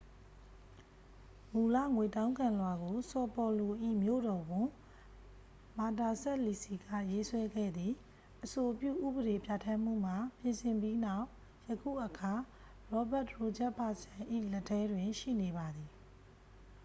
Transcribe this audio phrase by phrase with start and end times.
[1.51, 3.71] မူလ ငွေတောင်းခံလွှာကို ဆော်ပေါ်လို၏
[4.03, 4.67] မြို့တော်ဝန်
[5.77, 7.93] မာတာစပ်လီစီ က ရေးဆွဲခဲ့သည်
[8.43, 11.27] အဆိုပြု ဥပဒေပြဋ္ဌာန်းမှုမှာ ပြင်ဆင်ပြီးနောက်
[11.67, 12.33] ယခုအခါ
[12.91, 15.91] ရောဘတ်တရိုဂျက်ဖာစန်၏ လက်ထဲတွင် ရှိနေပါသည်